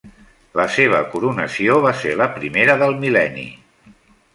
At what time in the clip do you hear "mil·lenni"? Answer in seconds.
3.05-3.51